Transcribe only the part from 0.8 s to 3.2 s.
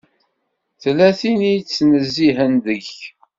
Tella tin i d-ittnezzihen deg-k.